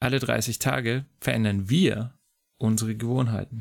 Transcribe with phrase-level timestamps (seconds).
[0.00, 2.12] Alle 30 Tage verändern wir
[2.58, 3.60] unsere Gewohnheiten.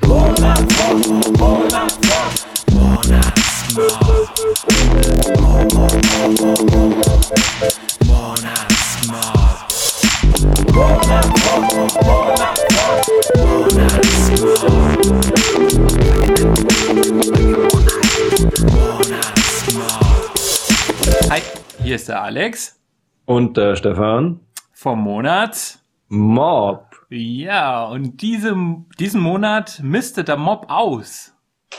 [21.30, 21.42] Hi,
[21.84, 22.80] hier ist der Alex
[23.26, 24.40] Und der Stefan.
[24.74, 25.80] vom Monat.
[26.08, 26.96] Mob.
[27.10, 31.34] Ja, und diesem, diesen Monat mistet der Mob aus.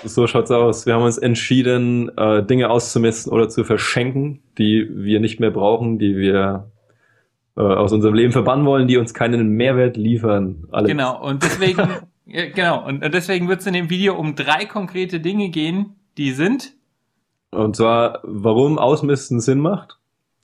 [0.04, 0.86] So schaut's aus.
[0.86, 5.98] Wir haben uns entschieden, äh, Dinge auszumisten oder zu verschenken, die wir nicht mehr brauchen,
[5.98, 6.70] die wir
[7.56, 10.66] äh, aus unserem Leben verbannen wollen, die uns keinen Mehrwert liefern.
[10.70, 10.90] Alex.
[10.90, 11.88] Genau, und deswegen,
[12.26, 15.96] ja, genau, und, und deswegen wird es in dem Video um drei konkrete Dinge gehen,
[16.18, 16.74] die sind,
[17.50, 19.98] Und zwar, warum Ausmisten Sinn macht,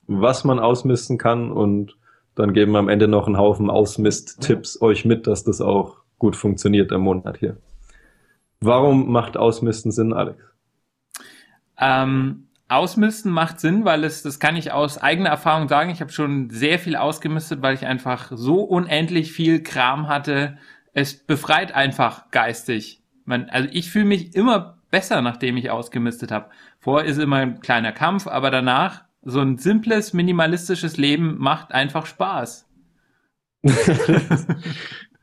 [0.07, 1.95] was man ausmisten kann und
[2.35, 6.35] dann geben wir am Ende noch einen Haufen Ausmist-Tipps euch mit, dass das auch gut
[6.35, 7.57] funktioniert im Monat hier.
[8.59, 10.53] Warum macht Ausmisten Sinn, Alex?
[11.77, 16.11] ähm, Ausmisten macht Sinn, weil es, das kann ich aus eigener Erfahrung sagen, ich habe
[16.11, 20.57] schon sehr viel ausgemistet, weil ich einfach so unendlich viel Kram hatte.
[20.93, 23.01] Es befreit einfach geistig.
[23.25, 26.49] Man, also ich fühle mich immer besser, nachdem ich ausgemistet habe.
[26.79, 32.05] Vorher ist immer ein kleiner Kampf, aber danach so ein simples, minimalistisches Leben macht einfach
[32.05, 32.67] Spaß.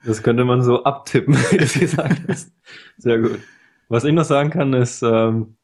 [0.05, 2.53] Das könnte man so abtippen, wie es gesagt ist.
[2.97, 3.39] Sehr gut.
[3.89, 5.57] Was ich noch sagen kann, ist, ähm,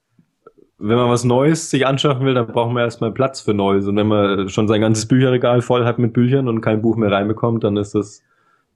[0.78, 3.86] wenn man was Neues sich anschaffen will, dann braucht man erstmal Platz für Neues.
[3.86, 7.10] Und wenn man schon sein ganzes Bücherregal voll hat mit Büchern und kein Buch mehr
[7.10, 8.22] reinbekommt, dann ist das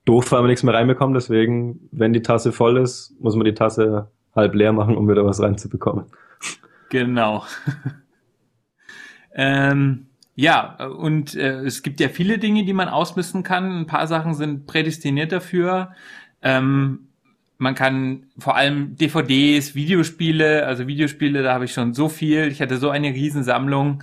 [0.07, 1.15] doof, weil man nichts mehr reinbekommt.
[1.15, 5.27] Deswegen, wenn die Tasse voll ist, muss man die Tasse halb leer machen, um wieder
[5.27, 6.07] was reinzubekommen.
[6.89, 7.45] Genau.
[9.35, 13.81] Ähm, ja, und äh, es gibt ja viele Dinge, die man ausmisten kann.
[13.81, 15.93] Ein paar Sachen sind prädestiniert dafür.
[16.43, 17.09] Ähm,
[17.59, 22.49] man kann vor allem DVDs, Videospiele, also Videospiele, da habe ich schon so viel.
[22.49, 24.03] Ich hatte so eine Riesensammlung.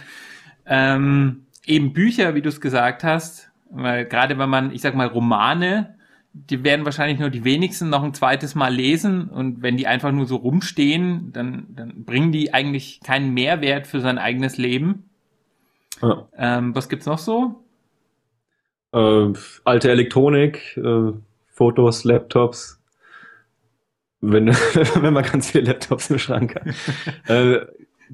[0.68, 5.08] Ähm, eben Bücher, wie du es gesagt hast, weil gerade wenn man, ich sag mal,
[5.08, 5.96] Romane,
[6.34, 10.12] die werden wahrscheinlich nur die wenigsten noch ein zweites Mal lesen und wenn die einfach
[10.12, 15.07] nur so rumstehen, dann, dann bringen die eigentlich keinen Mehrwert für sein eigenes Leben.
[16.02, 16.28] Ja.
[16.38, 17.64] Ähm, was gibt's noch so?
[18.94, 19.34] Äh,
[19.66, 21.12] alte Elektronik, äh,
[21.48, 22.82] Fotos, Laptops.
[24.22, 24.48] Wenn,
[25.02, 26.64] wenn man ganz viele Laptops im Schrank hat.
[27.30, 27.66] Äh,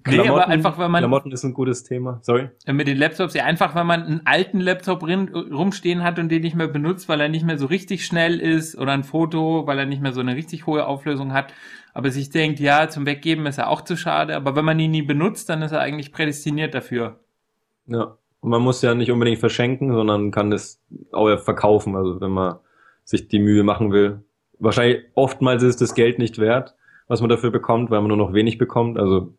[0.08, 2.18] Nee, aber einfach, weil man- Klamotten ist ein gutes Thema.
[2.24, 2.50] Sorry.
[2.66, 6.30] Äh, Mit den Laptops, ja einfach, wenn man einen alten Laptop rin, rumstehen hat und
[6.30, 9.68] den nicht mehr benutzt, weil er nicht mehr so richtig schnell ist oder ein Foto,
[9.68, 11.54] weil er nicht mehr so eine richtig hohe Auflösung hat,
[11.94, 14.90] aber sich denkt, ja, zum Weggeben ist er auch zu schade, aber wenn man ihn
[14.90, 17.20] nie benutzt, dann ist er eigentlich prädestiniert dafür.
[17.88, 18.18] Ja.
[18.40, 22.58] Und man muss ja nicht unbedingt verschenken, sondern kann es auch verkaufen, also wenn man
[23.06, 24.22] sich die Mühe machen will.
[24.60, 26.76] Wahrscheinlich oftmals ist das Geld nicht wert,
[27.08, 28.98] was man dafür bekommt, weil man nur noch wenig bekommt.
[28.98, 29.34] Also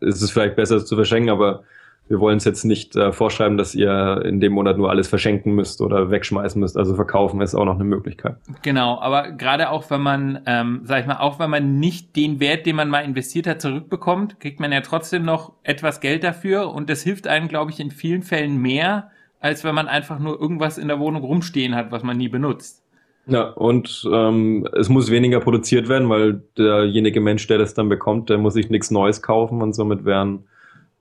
[0.00, 1.64] ist es vielleicht besser es zu verschenken, aber
[2.08, 5.54] wir wollen es jetzt nicht äh, vorschreiben, dass ihr in dem Monat nur alles verschenken
[5.54, 6.76] müsst oder wegschmeißen müsst.
[6.76, 8.36] Also verkaufen ist auch noch eine Möglichkeit.
[8.62, 12.40] Genau, aber gerade auch wenn man, ähm, sag ich mal, auch wenn man nicht den
[12.40, 16.72] Wert, den man mal investiert hat, zurückbekommt, kriegt man ja trotzdem noch etwas Geld dafür
[16.72, 19.10] und das hilft einem, glaube ich, in vielen Fällen mehr,
[19.40, 22.82] als wenn man einfach nur irgendwas in der Wohnung rumstehen hat, was man nie benutzt.
[23.26, 28.30] Ja, und ähm, es muss weniger produziert werden, weil derjenige Mensch, der das dann bekommt,
[28.30, 30.44] der muss sich nichts Neues kaufen und somit werden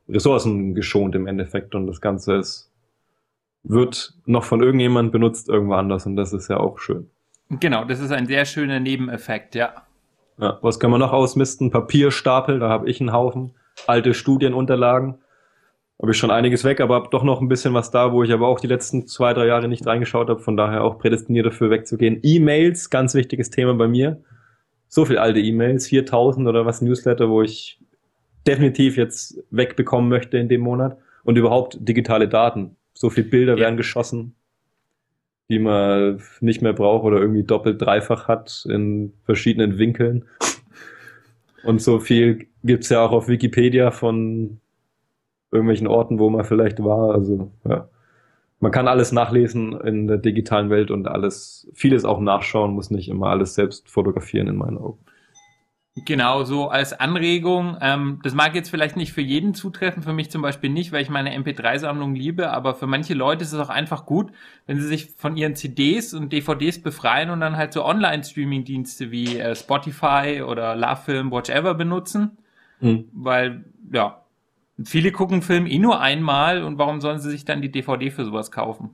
[0.10, 2.72] Ressourcen geschont im Endeffekt und das Ganze ist,
[3.64, 7.10] wird noch von irgendjemand benutzt irgendwo anders und das ist ja auch schön.
[7.50, 9.74] Genau, das ist ein sehr schöner Nebeneffekt, ja.
[10.40, 11.72] Ja, was kann man noch ausmisten?
[11.72, 13.54] Papierstapel, da habe ich einen Haufen.
[13.88, 15.16] Alte Studienunterlagen.
[16.00, 18.32] Habe ich schon einiges weg, aber habe doch noch ein bisschen was da, wo ich
[18.32, 20.40] aber auch die letzten zwei, drei Jahre nicht reingeschaut habe.
[20.40, 22.20] Von daher auch prädestiniert dafür wegzugehen.
[22.22, 24.22] E-Mails, ganz wichtiges Thema bei mir.
[24.88, 27.80] So viel alte E-Mails, 4000 oder was Newsletter, wo ich
[28.48, 30.98] definitiv jetzt wegbekommen möchte in dem Monat.
[31.24, 32.78] Und überhaupt digitale Daten.
[32.94, 33.60] So viel Bilder Ja.
[33.66, 34.36] werden geschossen,
[35.50, 40.26] die man nicht mehr braucht oder irgendwie doppelt, dreifach hat in verschiedenen Winkeln.
[41.64, 44.60] Und so viel gibt's ja auch auf Wikipedia von
[45.52, 47.14] irgendwelchen Orten, wo man vielleicht war.
[47.14, 47.90] Also ja,
[48.60, 53.10] man kann alles nachlesen in der digitalen Welt und alles, vieles auch nachschauen, muss nicht
[53.10, 55.00] immer alles selbst fotografieren in meinen Augen.
[56.06, 57.78] Genau, so als Anregung.
[57.82, 61.02] Ähm, das mag jetzt vielleicht nicht für jeden zutreffen, für mich zum Beispiel nicht, weil
[61.02, 64.32] ich meine MP3-Sammlung liebe, aber für manche Leute ist es auch einfach gut,
[64.68, 69.40] wenn sie sich von ihren CDs und DVDs befreien und dann halt so Online-Streaming-Dienste wie
[69.40, 72.38] äh, Spotify oder LoveFilm, Watchever benutzen,
[72.80, 73.06] Hm.
[73.14, 74.22] weil, ja,
[74.84, 78.24] viele gucken Film eh nur einmal und warum sollen sie sich dann die DVD für
[78.24, 78.92] sowas kaufen?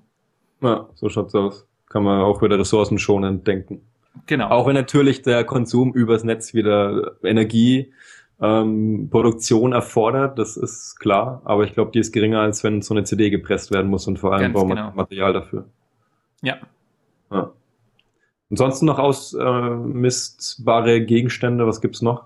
[0.62, 1.68] Ja, so schaut's aus.
[1.90, 3.82] kann man auch wieder ressourcenschonend denken.
[4.26, 4.50] Genau.
[4.50, 7.94] Auch wenn natürlich der Konsum übers Netz wieder Energie,
[8.42, 12.94] ähm, Produktion erfordert, das ist klar, aber ich glaube, die ist geringer, als wenn so
[12.94, 14.92] eine CD gepresst werden muss und vor allem Ganz braucht man genau.
[14.92, 15.66] Material dafür.
[16.42, 16.58] ja.
[17.32, 17.52] Ja.
[18.52, 22.26] Ansonsten noch ausmistbare Gegenstände, was gibt's noch?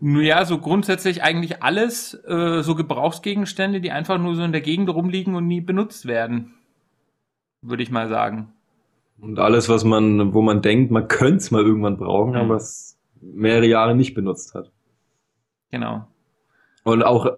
[0.00, 4.62] Nun ja, so grundsätzlich eigentlich alles, äh, so Gebrauchsgegenstände, die einfach nur so in der
[4.62, 6.54] Gegend rumliegen und nie benutzt werden.
[7.60, 8.54] Würde ich mal sagen.
[9.20, 12.36] Und alles, was man, wo man denkt, man könnte es mal irgendwann brauchen, Mhm.
[12.38, 14.70] aber es mehrere Jahre nicht benutzt hat.
[15.70, 16.06] Genau.
[16.84, 17.34] Und auch äh,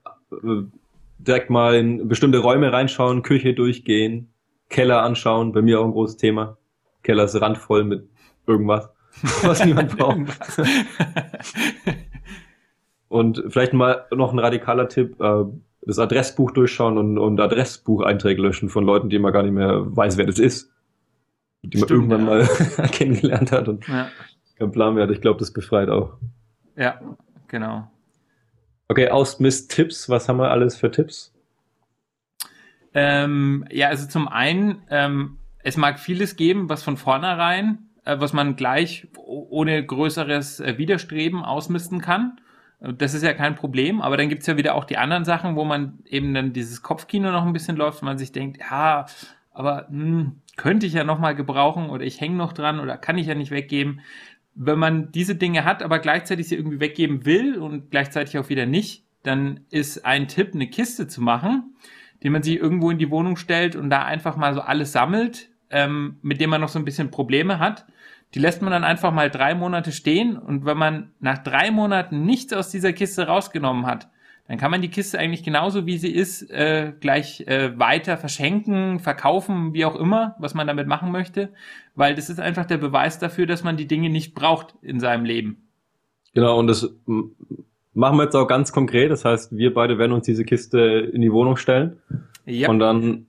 [1.19, 4.29] direkt mal in bestimmte Räume reinschauen, Küche durchgehen,
[4.69, 6.59] Keller anschauen, bei mir auch ein großes Thema.
[7.03, 8.09] Keller ist randvoll mit
[8.47, 8.91] irgendwas,
[9.43, 10.19] was niemand braucht.
[13.09, 15.45] Und vielleicht mal noch ein radikaler Tipp, äh,
[15.83, 20.19] das Adressbuch durchschauen und, und Adressbucheinträge löschen von Leuten, die man gar nicht mehr weiß,
[20.19, 20.71] wer das ist.
[21.63, 22.27] Die man Stimmt, irgendwann ja.
[22.27, 24.09] mal kennengelernt hat und ja.
[24.59, 25.11] keinen Plan mehr hat.
[25.11, 26.19] Ich glaube, das befreit auch.
[26.77, 27.01] ja,
[27.49, 27.91] genau.
[28.89, 30.09] Okay, Ausmist-Tipps.
[30.09, 31.35] Was haben wir alles für Tipps?
[32.95, 38.33] Ähm, ja, also zum einen, ähm, es mag vieles geben, was von vornherein, äh, was
[38.33, 42.41] man gleich ohne größeres äh, Widerstreben ausmisten kann.
[42.81, 45.55] Äh, Das ist ja kein Problem, aber dann gibt's ja wieder auch die anderen Sachen,
[45.55, 49.05] wo man eben dann dieses Kopfkino noch ein bisschen läuft und man sich denkt, ja,
[49.59, 53.19] aber hm, könnte ich ja noch mal gebrauchen oder ich hänge noch dran oder kann
[53.19, 54.01] ich ja nicht weggeben.
[54.55, 58.67] Wenn man diese Dinge hat, aber gleichzeitig sie irgendwie weggeben will und gleichzeitig auch wieder
[58.67, 61.75] nicht, dann ist ein Tipp, eine Kiste zu machen,
[62.23, 65.51] die man sich irgendwo in die Wohnung stellt und da einfach mal so alles sammelt,
[65.71, 67.85] ähm, mit dem man noch so ein bisschen Probleme hat.
[68.35, 72.25] Die lässt man dann einfach mal drei Monate stehen und wenn man nach drei Monaten
[72.25, 74.09] nichts aus dieser Kiste rausgenommen hat,
[74.49, 78.99] dann kann man die Kiste eigentlich genauso wie sie ist äh, gleich äh, weiter verschenken,
[78.99, 81.51] verkaufen, wie auch immer, was man damit machen möchte,
[81.95, 85.27] weil das ist einfach der Beweis dafür, dass man die Dinge nicht braucht in seinem
[85.27, 85.69] Leben.
[86.33, 86.91] Genau, und das
[87.93, 89.11] machen wir jetzt auch ganz konkret.
[89.11, 91.99] Das heißt, wir beide werden uns diese Kiste in die Wohnung stellen.
[92.47, 93.27] Ja, Und dann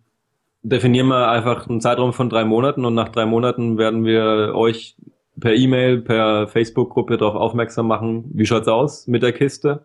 [0.64, 4.96] definieren wir einfach einen Zeitraum von drei Monaten und nach drei Monaten werden wir euch
[5.40, 9.84] per E-Mail, per Facebook-Gruppe darauf aufmerksam machen, wie schaut's aus mit der Kiste?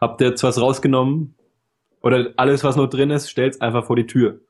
[0.00, 1.34] Habt ihr jetzt was rausgenommen?
[2.00, 4.40] Oder alles, was noch drin ist, stellt's einfach vor die Tür.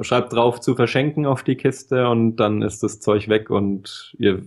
[0.00, 4.42] Schreibt drauf zu verschenken auf die Kiste und dann ist das Zeug weg und ihr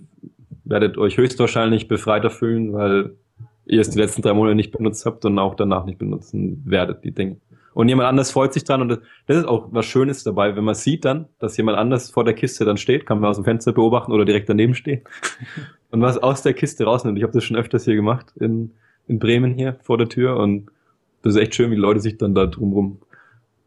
[0.65, 3.15] werdet euch höchstwahrscheinlich befreiter fühlen, weil
[3.65, 7.03] ihr es die letzten drei Monate nicht benutzt habt und auch danach nicht benutzen werdet,
[7.03, 7.37] die Dinge.
[7.73, 10.63] Und jemand anders freut sich dran und das, das ist auch was Schönes dabei, wenn
[10.63, 13.45] man sieht dann, dass jemand anders vor der Kiste dann steht, kann man aus dem
[13.45, 15.01] Fenster beobachten oder direkt daneben stehen
[15.91, 17.17] und was aus der Kiste rausnimmt.
[17.17, 18.71] Ich habe das schon öfters hier gemacht in,
[19.07, 20.67] in Bremen hier vor der Tür und
[21.21, 22.99] das ist echt schön, wie die Leute sich dann da drumrum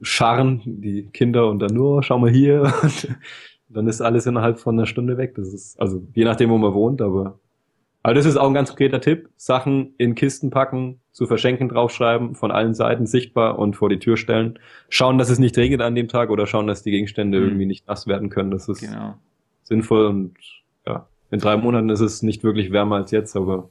[0.02, 3.08] scharren, die Kinder und dann nur, schau mal hier und
[3.68, 5.34] dann ist alles innerhalb von einer Stunde weg.
[5.36, 7.38] Das ist, also je nachdem, wo man wohnt, aber
[8.02, 9.30] aber das ist auch ein ganz konkreter Tipp.
[9.36, 14.16] Sachen in Kisten packen, zu verschenken draufschreiben, von allen Seiten sichtbar und vor die Tür
[14.16, 14.60] stellen.
[14.88, 17.44] Schauen, dass es nicht regnet an dem Tag oder schauen, dass die Gegenstände Mhm.
[17.46, 18.52] irgendwie nicht nass werden können.
[18.52, 19.14] Das ist genau.
[19.64, 20.36] sinnvoll und
[20.86, 23.70] ja, in drei Monaten ist es nicht wirklich wärmer als jetzt, aber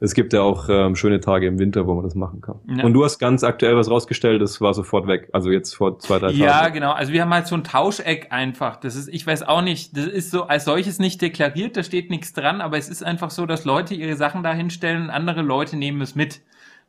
[0.00, 2.58] es gibt ja auch ähm, schöne Tage im Winter, wo man das machen kann.
[2.74, 2.84] Ja.
[2.84, 5.28] Und du hast ganz aktuell was rausgestellt, das war sofort weg.
[5.32, 6.74] Also jetzt vor zwei, drei Ja, Tagen.
[6.74, 6.92] genau.
[6.92, 8.76] Also wir haben halt so ein Tauscheck einfach.
[8.76, 12.10] Das ist, ich weiß auch nicht, das ist so als solches nicht deklariert, da steht
[12.10, 15.42] nichts dran, aber es ist einfach so, dass Leute ihre Sachen da hinstellen und andere
[15.42, 16.40] Leute nehmen es mit.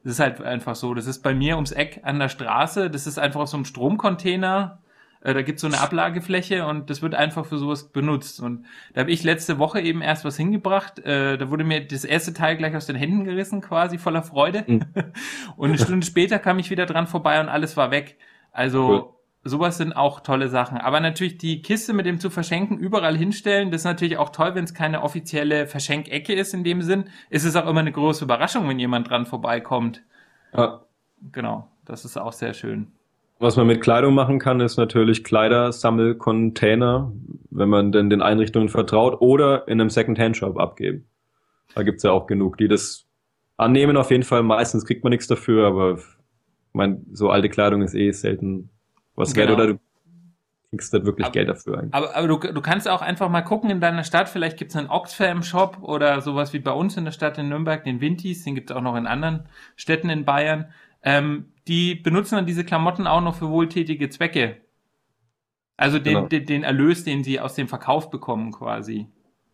[0.04, 0.94] Das ist halt einfach so.
[0.96, 2.90] Das ist bei mir ums Eck an der Straße.
[2.90, 4.80] Das ist einfach so einem Stromcontainer.
[5.22, 8.40] Äh, Da gibt's so eine Ablagefläche und das wird einfach für sowas benutzt.
[8.40, 11.00] Und da habe ich letzte Woche eben erst was hingebracht.
[11.00, 14.64] Äh, Da wurde mir das erste Teil gleich aus den Händen gerissen, quasi voller Freude.
[14.68, 14.86] Mhm.
[15.58, 18.18] Und eine Stunde später kam ich wieder dran vorbei und alles war weg.
[18.52, 19.10] Also Cool.
[19.44, 20.78] sowas sind auch tolle Sachen.
[20.78, 24.56] Aber natürlich die Kiste mit dem zu verschenken überall hinstellen, das ist natürlich auch toll,
[24.56, 27.06] wenn es keine offizielle Verschenkecke ist in dem Sinn.
[27.30, 30.02] Ist es auch immer eine große Überraschung, wenn jemand dran vorbeikommt.
[30.54, 30.82] Ja.
[31.32, 32.92] Genau, das ist auch sehr schön.
[33.42, 37.12] Was man mit Kleidung machen kann, ist natürlich Kleidersammelcontainer,
[37.50, 41.06] wenn man denn den Einrichtungen vertraut, oder in einem Second-Hand-Shop abgeben.
[41.74, 43.08] Da gibt's ja auch genug, die das
[43.58, 44.44] annehmen auf jeden Fall.
[44.44, 46.04] Meistens kriegt man nichts dafür, aber ich
[46.74, 48.70] mein, so alte Kleidung ist eh selten
[49.16, 49.60] was wert, Genau.
[49.64, 49.80] oder du
[50.70, 51.94] kriegst da wirklich Aber- Geld dafür eigentlich.
[51.96, 54.90] Aber, aber du, du kannst auch einfach mal gucken in deiner Stadt, vielleicht gibt's einen
[54.90, 58.72] Oxfam-Shop oder sowas wie bei uns in der Stadt in Nürnberg, den Vintis, den gibt's
[58.72, 59.46] auch noch in anderen
[59.76, 60.68] Städten in Bayern.
[61.04, 64.58] Ähm, die benutzen dann diese Klamotten auch noch für wohltätige Zwecke.
[65.78, 66.28] Also den, Genau.
[66.28, 69.08] den, den Erlös, den sie aus dem Verkauf bekommen quasi.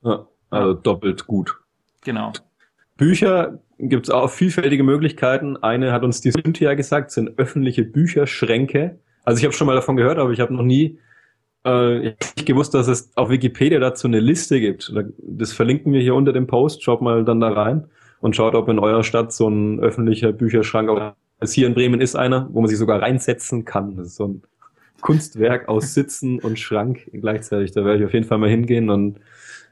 [0.03, 1.55] Ja, also doppelt gut.
[2.03, 2.33] Genau.
[2.97, 5.55] Bücher gibt's auch vielfältige Möglichkeiten.
[5.57, 8.99] Eine hat uns die Cynthia gesagt, sind öffentliche Bücherschränke.
[9.23, 10.99] Also ich habe schon mal davon gehört, aber ich habe noch nie
[11.63, 14.93] Äh, nicht gewusst, dass es auf Wikipedia dazu eine Liste gibt.
[15.17, 16.81] Das verlinken wir hier unter dem Post.
[16.81, 17.87] Schaut mal dann da rein
[18.21, 21.53] und schaut, ob in eurer Stadt so ein öffentlicher Bücherschrank auch ist.
[21.53, 23.95] Hier in Bremen ist einer, wo man sich sogar reinsetzen kann.
[23.95, 24.41] Das ist so ein
[25.01, 27.71] Kunstwerk aus Sitzen und Schrank gleichzeitig.
[27.71, 29.19] Da werde ich auf jeden Fall mal hingehen und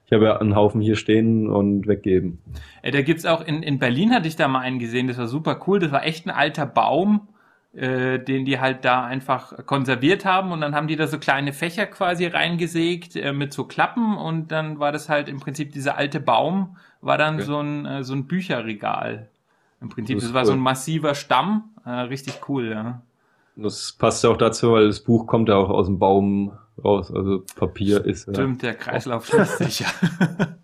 [0.05, 2.39] ich habe ja einen Haufen hier stehen und weggeben.
[2.83, 5.27] Äh, da gibt's auch in, in Berlin hatte ich da mal einen gesehen, das war
[5.27, 5.79] super cool.
[5.79, 7.27] Das war echt ein alter Baum,
[7.73, 11.53] äh, den die halt da einfach konserviert haben und dann haben die da so kleine
[11.53, 15.97] Fächer quasi reingesägt äh, mit so Klappen und dann war das halt im Prinzip dieser
[15.97, 17.43] alte Baum war dann okay.
[17.43, 19.29] so ein äh, so ein Bücherregal.
[19.85, 20.47] Im Prinzip, das, das war cool.
[20.47, 23.03] so ein massiver Stamm, äh, richtig cool, ja.
[23.55, 27.11] Das passt ja auch dazu, weil das Buch kommt ja auch aus dem Baum raus,
[27.13, 28.23] also Papier ist.
[28.23, 28.69] Stimmt, ja.
[28.71, 29.87] der Kreislauf schließt sich ja.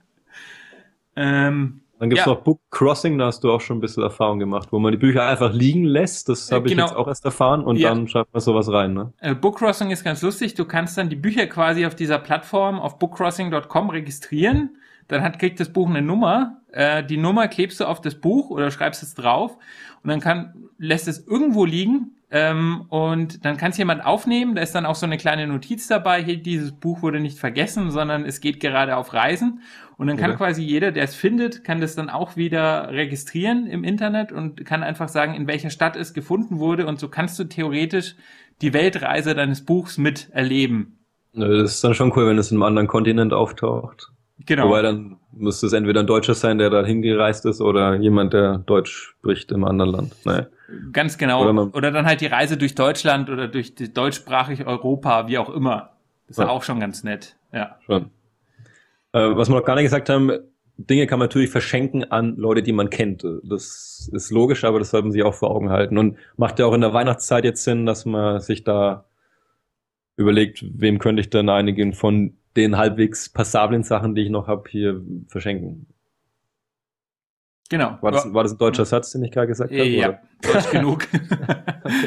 [1.15, 2.31] ähm, Dann gibt's ja.
[2.31, 4.97] noch Book Crossing, da hast du auch schon ein bisschen Erfahrung gemacht, wo man die
[4.97, 6.27] Bücher einfach liegen lässt.
[6.27, 6.85] Das habe äh, genau.
[6.85, 7.89] ich jetzt auch erst erfahren und ja.
[7.89, 8.95] dann schreibt man sowas rein.
[8.95, 9.13] Ne?
[9.19, 10.55] Äh, Book Crossing ist ganz lustig.
[10.55, 14.77] Du kannst dann die Bücher quasi auf dieser Plattform auf bookcrossing.com registrieren.
[15.11, 16.61] Dann hat, kriegt das Buch eine Nummer.
[16.71, 19.57] Äh, die Nummer klebst du auf das Buch oder schreibst es drauf
[20.03, 24.61] und dann kann, lässt es irgendwo liegen ähm, und dann kann es jemand aufnehmen, da
[24.61, 28.23] ist dann auch so eine kleine Notiz dabei, hier, dieses Buch wurde nicht vergessen, sondern
[28.23, 29.61] es geht gerade auf Reisen.
[29.97, 30.37] Und dann kann okay.
[30.37, 34.81] quasi jeder, der es findet, kann das dann auch wieder registrieren im Internet und kann
[34.81, 36.87] einfach sagen, in welcher Stadt es gefunden wurde.
[36.87, 38.15] Und so kannst du theoretisch
[38.61, 41.05] die Weltreise deines Buchs miterleben.
[41.33, 44.11] Das ist dann schon cool, wenn es in einem anderen Kontinent auftaucht.
[44.45, 44.67] Genau.
[44.69, 48.59] Wobei dann müsste es entweder ein Deutscher sein, der da hingereist ist, oder jemand, der
[48.59, 50.15] Deutsch spricht im anderen Land.
[50.25, 50.47] Naja.
[50.91, 51.47] Ganz genau.
[51.47, 55.91] Oder, oder, dann halt die Reise durch Deutschland oder durch deutschsprachig Europa, wie auch immer.
[56.27, 56.49] Das ist ja.
[56.49, 57.35] auch schon ganz nett.
[57.51, 57.77] Ja.
[57.85, 58.09] Schon.
[59.11, 60.31] Äh, was wir noch gar nicht gesagt haben,
[60.77, 63.25] Dinge kann man natürlich verschenken an Leute, die man kennt.
[63.43, 65.97] Das ist logisch, aber das sollte man sich auch vor Augen halten.
[65.97, 69.05] Und macht ja auch in der Weihnachtszeit jetzt Sinn, dass man sich da
[70.15, 74.69] überlegt, wem könnte ich denn einigen von den halbwegs passablen Sachen, die ich noch habe,
[74.69, 75.87] hier verschenken.
[77.69, 77.97] Genau.
[78.01, 79.85] War das, war das ein deutscher Satz, den ich gerade gesagt habe?
[79.85, 81.07] Ja, deutsch genug.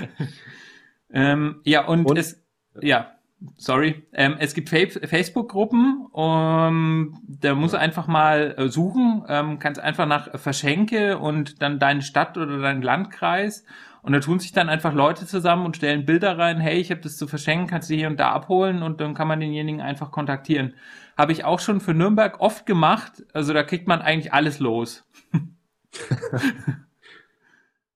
[1.11, 2.45] ähm, ja, und, und, es,
[2.83, 3.15] ja,
[3.57, 9.81] sorry, ähm, es gibt Facebook-Gruppen, um, da musst du einfach mal äh, suchen, ähm, kannst
[9.81, 13.64] einfach nach Verschenke und dann deine Stadt oder deinen Landkreis.
[14.03, 17.00] Und da tun sich dann einfach Leute zusammen und stellen Bilder rein, hey, ich habe
[17.00, 18.83] das zu verschenken, kannst du hier und da abholen?
[18.83, 20.75] Und dann kann man denjenigen einfach kontaktieren.
[21.17, 25.09] Habe ich auch schon für Nürnberg oft gemacht, also da kriegt man eigentlich alles los.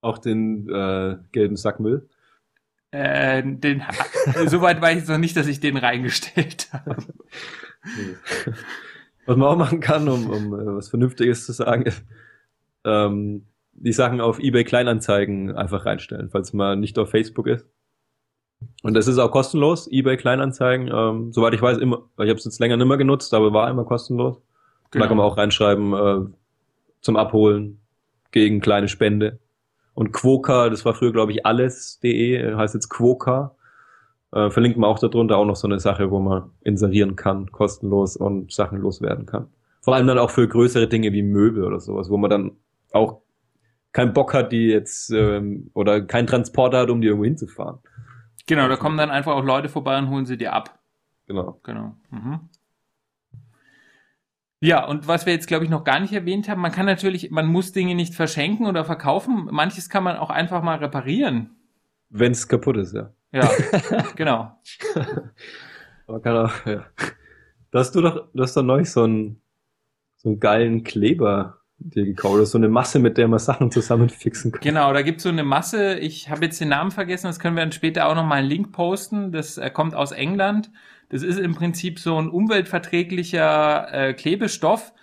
[0.01, 2.09] auch den äh, gelben Sackmüll?
[2.91, 3.83] Äh, den,
[4.47, 6.97] soweit weiß ich noch nicht, dass ich den reingestellt habe.
[9.25, 12.03] Was man auch machen kann, um, um äh, was Vernünftiges zu sagen, ist,
[12.83, 17.65] ähm, die Sachen auf eBay Kleinanzeigen einfach reinstellen, falls man nicht auf Facebook ist.
[18.81, 20.89] Und das ist auch kostenlos, eBay Kleinanzeigen.
[20.93, 23.69] Ähm, soweit ich weiß, immer, ich habe es jetzt länger nicht mehr genutzt, aber war
[23.69, 24.41] immer kostenlos.
[24.91, 25.03] Genau.
[25.03, 26.29] Da kann man auch reinschreiben äh,
[27.01, 27.79] zum Abholen
[28.31, 29.39] gegen kleine Spende.
[29.93, 33.55] Und Quoka, das war früher, glaube ich, alles.de, heißt jetzt Quoka.
[34.31, 38.15] Äh, verlinkt man auch darunter auch noch so eine Sache, wo man inserieren kann, kostenlos
[38.15, 39.47] und Sachen loswerden kann.
[39.81, 42.51] Vor allem dann auch für größere Dinge wie Möbel oder sowas, wo man dann
[42.91, 43.21] auch
[43.91, 47.79] keinen Bock hat, die jetzt ähm, oder keinen Transporter hat, um die irgendwo hinzufahren.
[48.45, 50.79] Genau, da kommen dann einfach auch Leute vorbei und holen sie dir ab.
[51.27, 51.59] Genau.
[51.63, 51.95] Genau.
[52.09, 52.49] Mhm.
[54.61, 57.31] Ja, und was wir jetzt, glaube ich, noch gar nicht erwähnt haben, man kann natürlich,
[57.31, 59.47] man muss Dinge nicht verschenken oder verkaufen.
[59.51, 61.51] Manches kann man auch einfach mal reparieren.
[62.09, 63.13] Wenn es kaputt ist, ja.
[63.31, 63.49] Ja,
[64.15, 64.59] genau.
[66.07, 66.85] man kann auch, ja.
[67.71, 69.41] Da hast du doch, du hast doch neulich so einen,
[70.17, 72.41] so einen geilen Kleber dir gekauft.
[72.41, 74.61] Ist so eine Masse, mit der man Sachen zusammenfixen kann.
[74.61, 75.97] Genau, da gibt's so eine Masse.
[75.99, 78.49] Ich habe jetzt den Namen vergessen, das können wir dann später auch noch mal einen
[78.49, 79.31] Link posten.
[79.31, 80.71] Das äh, kommt aus England.
[81.09, 84.93] Das ist im Prinzip so ein umweltverträglicher äh, Klebestoff,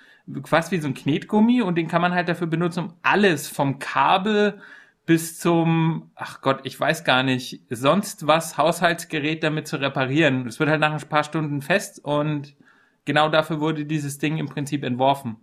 [0.45, 3.79] fast wie so ein Knetgummi und den kann man halt dafür benutzen, um alles vom
[3.79, 4.61] Kabel
[5.05, 10.47] bis zum, ach Gott, ich weiß gar nicht, sonst was Haushaltsgerät damit zu reparieren.
[10.47, 12.57] Es wird halt nach ein paar Stunden fest und
[13.05, 15.37] genau dafür wurde dieses Ding im Prinzip entworfen.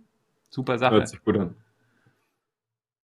[0.50, 0.96] Super Sache.
[0.96, 1.54] Hört sich gut an.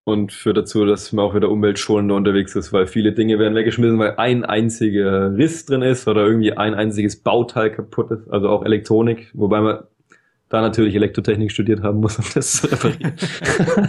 [0.04, 3.99] Und führt dazu, dass man auch wieder umweltschonender unterwegs ist, weil viele Dinge werden weggeschmissen,
[3.99, 8.64] weil ein einziger Riss drin ist oder irgendwie ein einziges Bauteil kaputt ist, also auch
[8.64, 9.85] Elektronik, wobei man
[10.49, 13.12] da natürlich Elektrotechnik studiert haben muss, um das zu reparieren.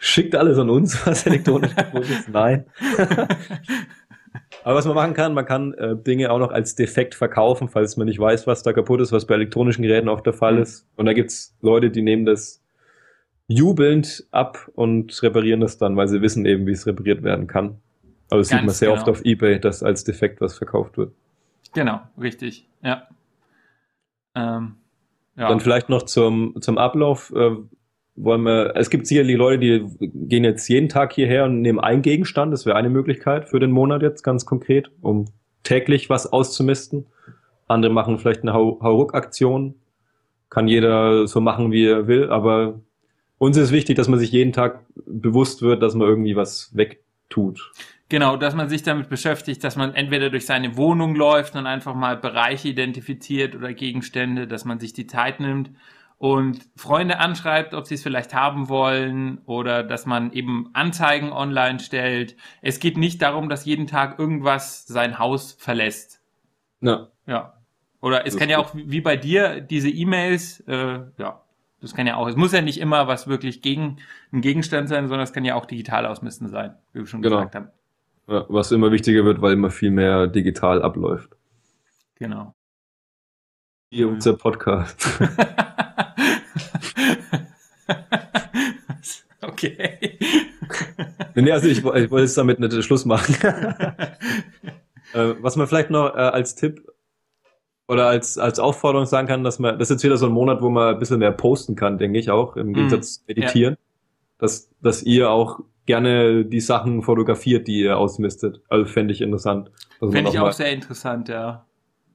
[0.00, 2.28] Schickt alles an uns, was Elektronik kaputt ist?
[2.28, 2.64] Nein.
[4.64, 7.96] Aber was man machen kann, man kann äh, Dinge auch noch als defekt verkaufen, falls
[7.96, 10.62] man nicht weiß, was da kaputt ist, was bei elektronischen Geräten auch der Fall mhm.
[10.62, 10.86] ist.
[10.96, 12.61] Und da gibt's Leute, die nehmen das
[13.48, 17.78] jubelnd ab und reparieren das dann, weil sie wissen eben, wie es repariert werden kann.
[18.30, 19.00] Aber das Ganz sieht man sehr genau.
[19.00, 21.12] oft auf Ebay, dass als defekt was verkauft wird.
[21.74, 22.66] Genau, richtig.
[22.82, 23.08] Ja.
[24.34, 24.76] Ähm,
[25.36, 25.48] ja.
[25.48, 27.32] Dann vielleicht noch zum, zum Ablauf.
[27.34, 27.56] Äh,
[28.14, 32.02] wollen wir, es gibt sicherlich Leute, die gehen jetzt jeden Tag hierher und nehmen einen
[32.02, 32.52] Gegenstand.
[32.52, 35.26] Das wäre eine Möglichkeit für den Monat jetzt ganz konkret, um
[35.62, 37.06] täglich was auszumisten.
[37.68, 39.76] Andere machen vielleicht eine Hauruck-Aktion.
[40.50, 42.80] Kann jeder so machen, wie er will, aber
[43.42, 47.72] uns ist wichtig, dass man sich jeden Tag bewusst wird, dass man irgendwie was wegtut.
[48.08, 51.96] Genau, dass man sich damit beschäftigt, dass man entweder durch seine Wohnung läuft und einfach
[51.96, 55.72] mal Bereiche identifiziert oder Gegenstände, dass man sich die Zeit nimmt
[56.18, 61.80] und Freunde anschreibt, ob sie es vielleicht haben wollen oder dass man eben Anzeigen online
[61.80, 62.36] stellt.
[62.60, 66.22] Es geht nicht darum, dass jeden Tag irgendwas sein Haus verlässt.
[66.80, 67.08] Ja.
[67.26, 67.54] Ja.
[68.00, 71.42] Oder es das kann ja auch wie bei dir diese E-Mails, äh, ja,
[71.82, 73.96] das kann ja auch, es muss ja nicht immer was wirklich gegen
[74.32, 77.38] ein Gegenstand sein, sondern es kann ja auch digital ausmisten sein, wie wir schon genau.
[77.38, 77.68] gesagt haben.
[78.28, 81.36] Ja, was immer wichtiger wird, weil immer viel mehr digital abläuft.
[82.14, 82.54] Genau.
[83.90, 85.06] Hier unser Podcast.
[89.42, 90.18] okay.
[91.34, 93.34] nee, also ich, ich wollte jetzt damit nicht Schluss machen.
[95.14, 96.91] äh, was man vielleicht noch äh, als Tipp
[97.92, 100.62] oder als, als Aufforderung sagen kann, dass man, das ist jetzt wieder so ein Monat,
[100.62, 103.74] wo man ein bisschen mehr posten kann, denke ich auch, im Gegensatz mm, meditieren.
[103.74, 103.80] Ja.
[104.38, 108.60] Dass, dass ihr auch gerne die Sachen fotografiert, die ihr ausmistet.
[108.68, 109.70] Also fände ich interessant.
[109.98, 111.66] Fände ich auch sehr interessant, ja.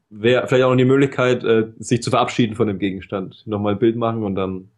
[0.09, 3.45] Wäre vielleicht auch noch die Möglichkeit, äh, sich zu verabschieden von dem Gegenstand.
[3.45, 4.69] Nochmal ein Bild machen und dann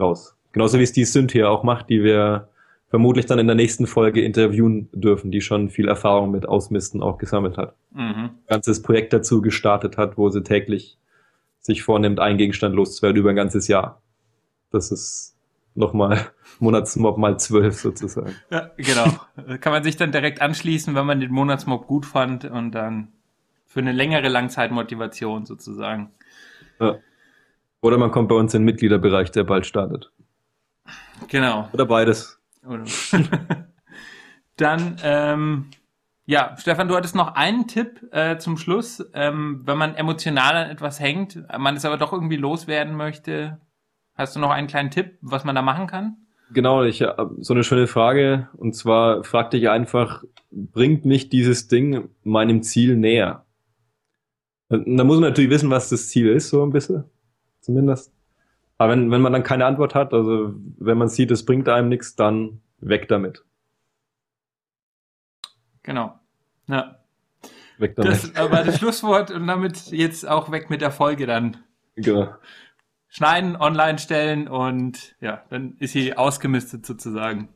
[0.00, 0.36] raus.
[0.52, 2.48] Genauso wie es die Sünd hier auch macht, die wir
[2.94, 7.18] vermutlich dann in der nächsten Folge interviewen dürfen, die schon viel Erfahrung mit Ausmisten auch
[7.18, 7.74] gesammelt hat.
[7.90, 7.98] Mhm.
[7.98, 10.96] Ein ganzes Projekt dazu gestartet hat, wo sie täglich
[11.58, 14.00] sich vornimmt, einen Gegenstand loszuwerden über ein ganzes Jahr.
[14.70, 15.36] Das ist
[15.74, 16.20] nochmal
[16.60, 18.36] Monatsmob mal zwölf sozusagen.
[18.48, 19.06] Ja, genau.
[19.58, 23.08] Kann man sich dann direkt anschließen, wenn man den Monatsmob gut fand und dann
[23.66, 26.12] für eine längere Langzeitmotivation sozusagen.
[26.78, 27.00] Ja.
[27.80, 30.12] Oder man kommt bei uns in den Mitgliederbereich, der bald startet.
[31.26, 31.68] Genau.
[31.72, 32.38] Oder beides.
[34.56, 35.66] dann, ähm,
[36.26, 39.04] ja, Stefan, du hattest noch einen Tipp äh, zum Schluss.
[39.12, 43.60] Ähm, wenn man emotional an etwas hängt, man es aber doch irgendwie loswerden möchte,
[44.14, 46.16] Hast du noch einen kleinen Tipp, was man da machen kann?
[46.52, 48.48] Genau, ich habe so eine schöne Frage.
[48.56, 53.44] Und zwar frag dich einfach, bringt mich dieses Ding meinem Ziel näher?
[54.68, 57.04] Da muss man natürlich wissen, was das Ziel ist, so ein bisschen.
[57.60, 58.13] Zumindest.
[58.78, 61.88] Aber wenn, wenn man dann keine Antwort hat, also wenn man sieht, es bringt einem
[61.88, 63.44] nichts, dann weg damit.
[65.82, 66.18] Genau.
[66.66, 66.96] Ja.
[67.78, 68.12] Weg damit.
[68.12, 71.58] Das war das Schlusswort und damit jetzt auch weg mit der Folge dann.
[71.96, 72.34] Genau
[73.14, 77.48] schneiden, online stellen und ja, dann ist sie ausgemistet sozusagen.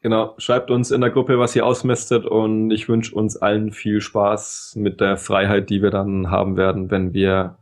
[0.00, 4.00] Genau, schreibt uns in der Gruppe, was ihr ausmistet und ich wünsche uns allen viel
[4.00, 7.58] Spaß mit der Freiheit, die wir dann haben werden, wenn wir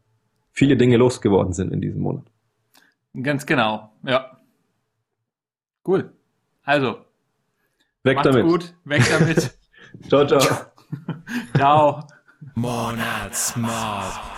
[0.50, 2.24] viele Dinge losgeworden sind in diesem Monat.
[3.14, 4.36] Ganz genau, ja.
[5.86, 6.12] Cool.
[6.62, 7.04] Also.
[8.02, 8.46] Weg macht's damit.
[8.46, 9.58] gut, weg damit.
[10.08, 10.40] ciao, ciao.
[11.56, 12.06] ciao.
[12.54, 14.29] Monatsmob.